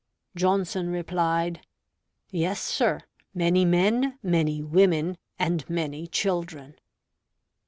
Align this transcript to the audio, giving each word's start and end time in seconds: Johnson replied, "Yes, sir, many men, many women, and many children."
Johnson 0.35 0.89
replied, 0.89 1.59
"Yes, 2.31 2.59
sir, 2.59 3.01
many 3.35 3.65
men, 3.65 4.17
many 4.23 4.59
women, 4.63 5.19
and 5.37 5.69
many 5.69 6.07
children." 6.07 6.79